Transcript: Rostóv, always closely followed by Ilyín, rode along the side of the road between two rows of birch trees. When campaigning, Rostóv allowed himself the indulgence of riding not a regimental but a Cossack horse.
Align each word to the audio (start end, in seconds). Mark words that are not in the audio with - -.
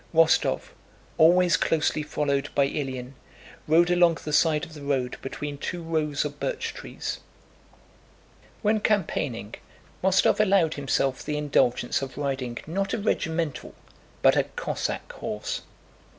Rostóv, 0.15 0.69
always 1.19 1.57
closely 1.57 2.01
followed 2.01 2.49
by 2.55 2.67
Ilyín, 2.67 3.11
rode 3.67 3.91
along 3.91 4.17
the 4.23 4.33
side 4.33 4.65
of 4.65 4.73
the 4.73 4.81
road 4.81 5.17
between 5.21 5.59
two 5.59 5.83
rows 5.83 6.25
of 6.25 6.39
birch 6.39 6.73
trees. 6.73 7.19
When 8.63 8.79
campaigning, 8.79 9.53
Rostóv 10.03 10.39
allowed 10.39 10.73
himself 10.73 11.23
the 11.23 11.37
indulgence 11.37 12.01
of 12.01 12.17
riding 12.17 12.57
not 12.65 12.95
a 12.95 12.97
regimental 12.97 13.75
but 14.23 14.35
a 14.35 14.45
Cossack 14.45 15.11
horse. 15.13 15.61